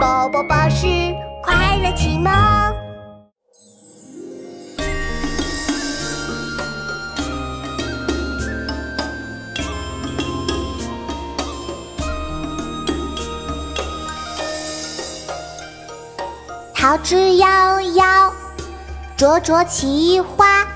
[0.00, 0.86] 宝宝巴士
[1.42, 2.32] 快乐启蒙。
[16.74, 18.32] 桃之夭夭，
[19.18, 20.66] 灼灼其花。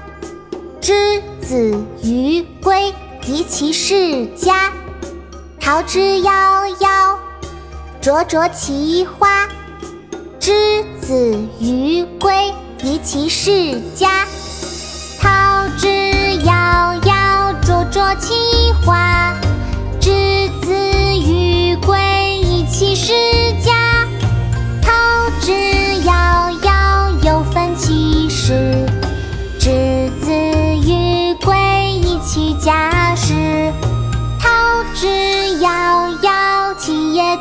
[0.83, 2.95] 之子于归，
[3.27, 4.71] 宜其室家。
[5.59, 7.14] 桃之夭夭，
[8.05, 9.49] 灼灼其花。
[10.39, 12.53] 之子于归，
[12.83, 14.27] 宜其室家。
[15.19, 18.35] 桃之夭夭，灼灼其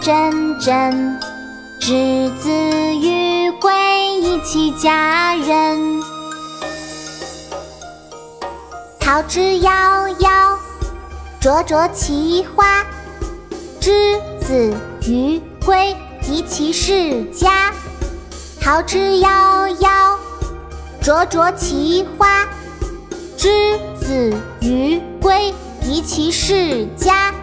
[0.04, 1.18] 其叶蓁蓁。
[1.80, 3.72] 之子于归，
[4.20, 6.02] 宜其家人。
[9.00, 10.58] 桃之夭夭，
[11.40, 12.86] 灼灼其花。
[13.80, 14.74] 之子
[15.08, 15.96] 于归，
[16.28, 17.74] 宜其室家。
[18.62, 20.18] 桃之夭夭，
[21.02, 22.46] 灼灼其花。
[23.38, 27.34] 之子于归，宜其室家。